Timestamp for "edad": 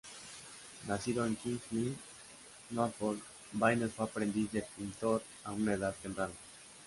5.75-5.93